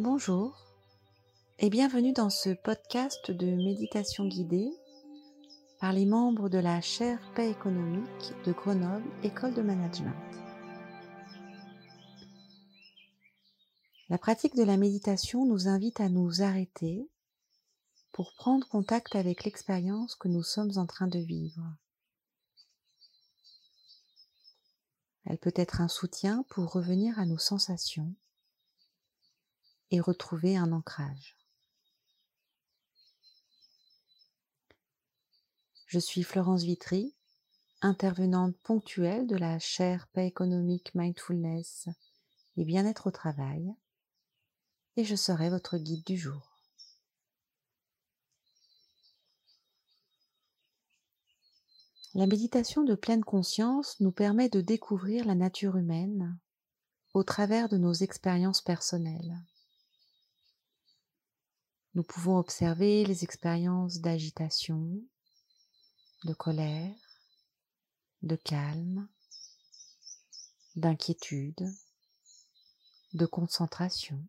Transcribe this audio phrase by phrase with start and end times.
[0.00, 0.56] Bonjour
[1.58, 4.70] et bienvenue dans ce podcast de méditation guidée
[5.80, 10.14] par les membres de la chaire paix économique de Grenoble École de Management.
[14.08, 17.10] La pratique de la méditation nous invite à nous arrêter
[18.12, 21.74] pour prendre contact avec l'expérience que nous sommes en train de vivre.
[25.24, 28.14] Elle peut être un soutien pour revenir à nos sensations
[29.90, 31.36] et retrouver un ancrage.
[35.86, 37.14] Je suis Florence Vitry,
[37.80, 41.88] intervenante ponctuelle de la chaire paix économique mindfulness
[42.56, 43.72] et bien-être au travail,
[44.96, 46.58] et je serai votre guide du jour.
[52.14, 56.36] La méditation de pleine conscience nous permet de découvrir la nature humaine
[57.14, 59.38] au travers de nos expériences personnelles.
[61.98, 65.02] Nous pouvons observer les expériences d'agitation,
[66.22, 66.94] de colère,
[68.22, 69.08] de calme,
[70.76, 71.74] d'inquiétude,
[73.14, 74.24] de concentration,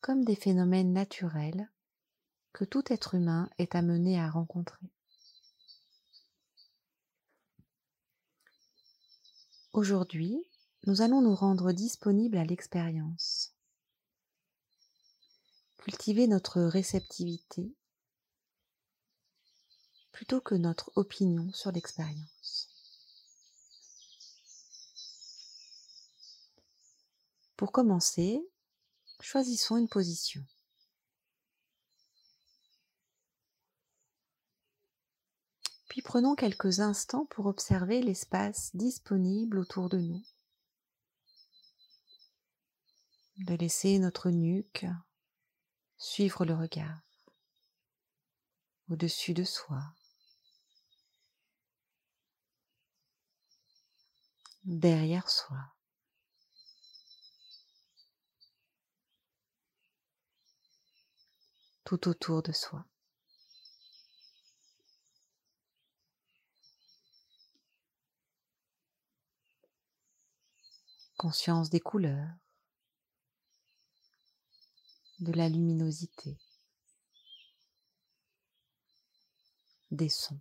[0.00, 1.70] comme des phénomènes naturels
[2.54, 4.86] que tout être humain est amené à rencontrer.
[9.74, 10.42] Aujourd'hui,
[10.86, 13.51] nous allons nous rendre disponibles à l'expérience
[15.82, 17.74] cultiver notre réceptivité
[20.12, 22.68] plutôt que notre opinion sur l'expérience.
[27.56, 28.40] Pour commencer,
[29.20, 30.44] choisissons une position.
[35.88, 40.22] Puis prenons quelques instants pour observer l'espace disponible autour de nous.
[43.38, 44.86] De laisser notre nuque
[46.02, 46.98] suivre le regard
[48.90, 49.80] au-dessus de soi,
[54.64, 55.58] derrière soi.
[61.84, 62.86] tout autour de soi.
[71.18, 72.30] Conscience des couleurs,
[75.22, 76.36] de la luminosité,
[79.92, 80.40] des sons.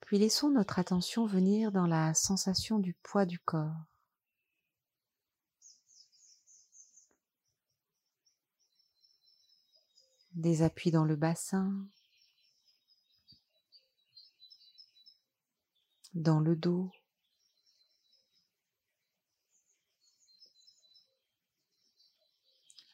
[0.00, 3.84] Puis laissons notre attention venir dans la sensation du poids du corps.
[10.32, 11.86] Des appuis dans le bassin,
[16.14, 16.92] dans le dos.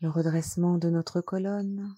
[0.00, 1.96] Le redressement de notre colonne.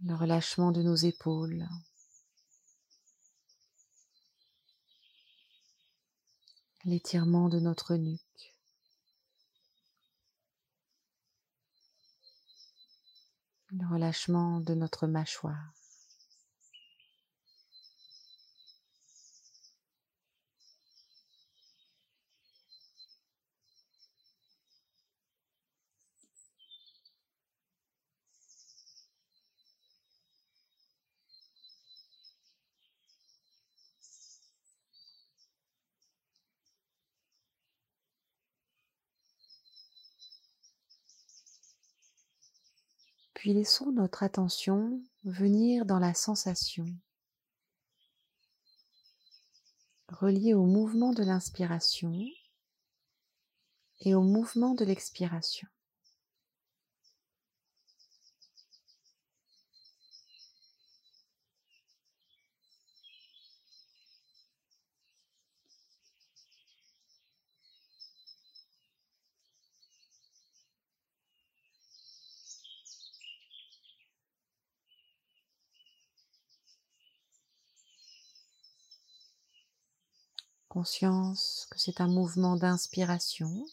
[0.00, 1.68] Le relâchement de nos épaules.
[6.84, 8.54] L'étirement de notre nuque.
[13.72, 15.74] Le relâchement de notre mâchoire.
[43.36, 46.86] Puis laissons notre attention venir dans la sensation,
[50.08, 52.18] reliée au mouvement de l'inspiration
[54.00, 55.68] et au mouvement de l'expiration.
[80.76, 83.66] Conscience que c'est un mouvement d'inspiration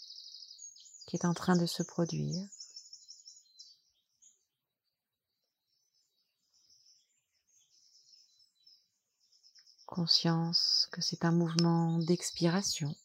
[1.06, 2.48] qui est en train de se produire.
[9.86, 12.96] Conscience que c'est un mouvement d'expiration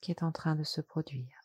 [0.00, 1.35] qui est en train de se produire.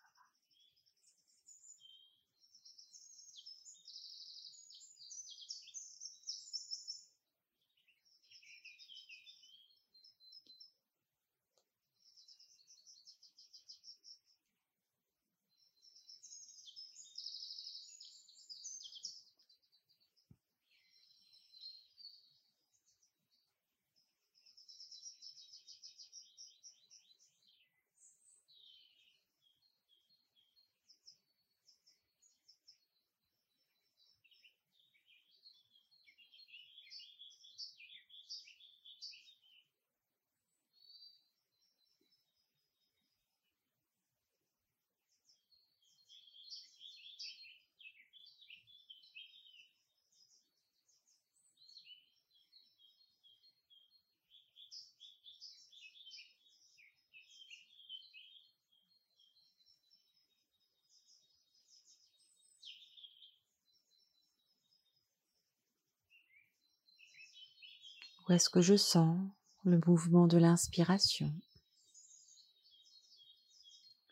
[68.32, 69.20] Est-ce que je sens
[69.66, 71.34] le mouvement de l'inspiration,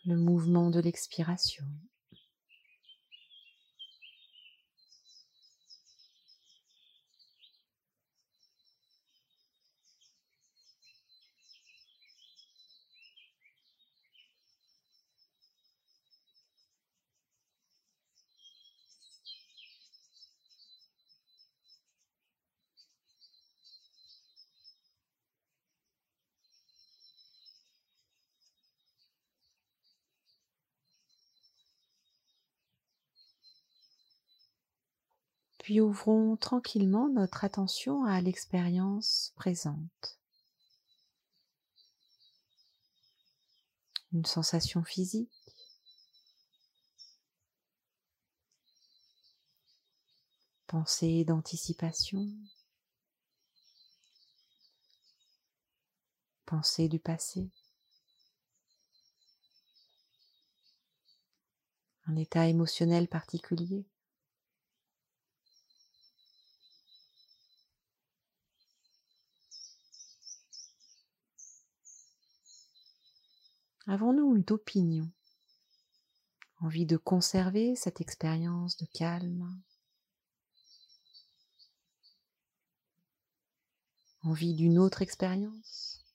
[0.03, 1.63] le mouvement de l'expiration
[35.77, 40.17] Ouvrons tranquillement notre attention à l'expérience présente.
[44.11, 45.29] Une sensation physique,
[50.65, 52.27] pensée d'anticipation,
[56.47, 57.47] pensée du passé,
[62.07, 63.85] un état émotionnel particulier.
[73.89, 75.09] Avons-nous une opinion?
[76.61, 79.59] Envie de conserver cette expérience de calme?
[84.21, 86.05] Envie d'une autre expérience?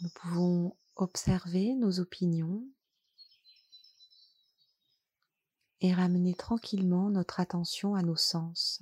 [0.00, 2.62] Nous pouvons observer nos opinions
[5.80, 8.80] et ramener tranquillement notre attention à nos sens.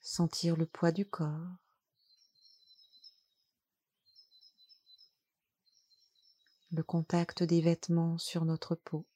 [0.00, 1.56] Sentir le poids du corps.
[6.72, 9.06] Le contact des vêtements sur notre peau.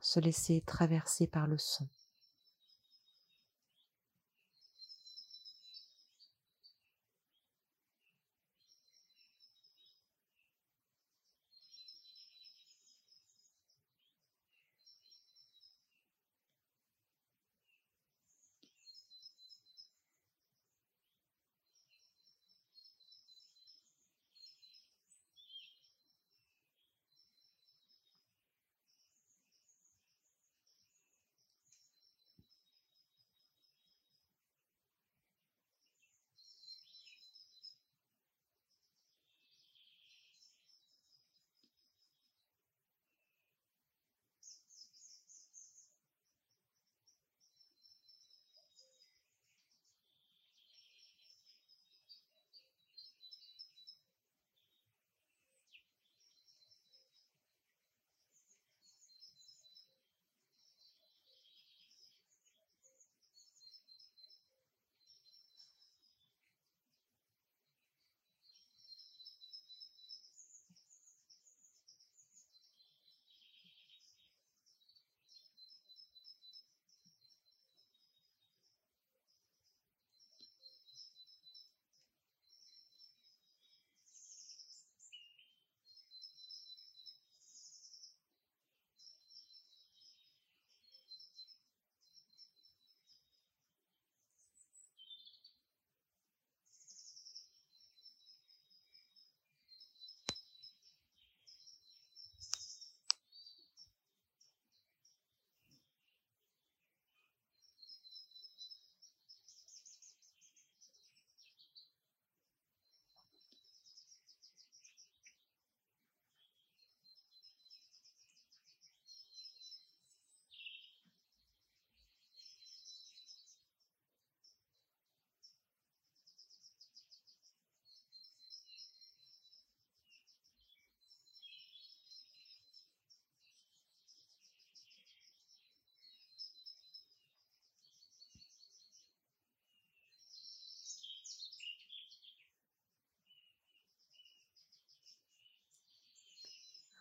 [0.00, 1.88] Se laisser traverser par le son.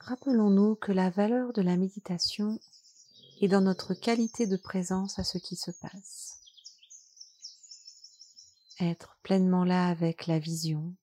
[0.06, 2.60] Rappelons-nous que la valeur de la méditation
[3.42, 6.40] est dans notre qualité de présence à ce qui se passe.
[8.80, 10.96] Être pleinement là avec la vision,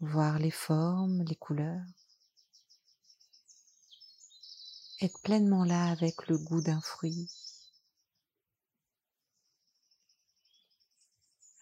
[0.00, 1.84] voir les formes, les couleurs.
[5.02, 7.28] être pleinement là avec le goût d'un fruit,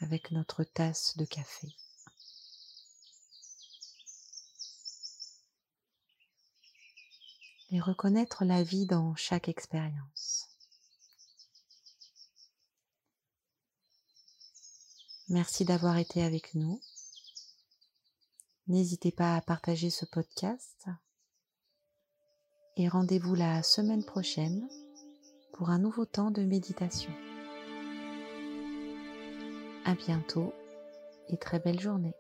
[0.01, 1.69] avec notre tasse de café.
[7.75, 10.49] Et reconnaître la vie dans chaque expérience.
[15.29, 16.81] Merci d'avoir été avec nous.
[18.69, 20.87] N'hésitez pas à partager ce podcast
[22.77, 24.69] et rendez-vous la semaine prochaine
[25.53, 27.11] pour un nouveau temps de méditation.
[29.85, 30.55] À bientôt
[31.29, 32.15] et très belle journée.